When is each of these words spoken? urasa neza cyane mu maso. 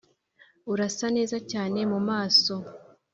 urasa 0.71 1.05
neza 1.17 1.37
cyane 1.51 1.79
mu 1.91 1.99
maso. 2.09 2.53